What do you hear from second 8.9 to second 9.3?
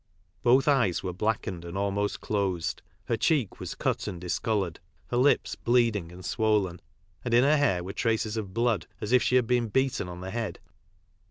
as if